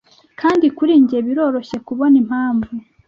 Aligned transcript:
kandi 0.39 0.65
kuri 0.77 0.93
njye 1.03 1.17
biroroshye 1.27 1.77
kubona 1.87 2.15
impamvu 2.23 2.71